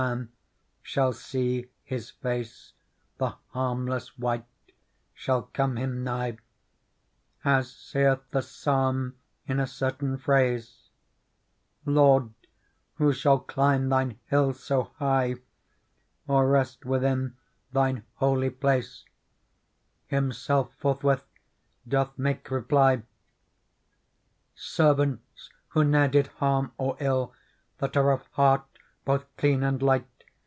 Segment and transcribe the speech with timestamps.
[0.01, 0.29] jnan
[0.81, 2.73] shall see His face.
[3.19, 4.45] The harmless_Mdght
[5.27, 6.39] «hall come Him nigh:
[7.45, 10.89] As saith the Psalm in a certain phrase,'
[11.85, 12.33] Lord,
[12.95, 15.35] who shall climb Thine hill so high
[16.27, 17.37] Or rest within
[17.71, 19.05] Thine holy place
[20.07, 21.27] }'Himself forthwith
[21.87, 23.03] doth make reply:
[23.83, 27.33] * Servants who ne'er did harm or ill.
[27.77, 28.65] That are of heart
[29.03, 30.05] both clean and light.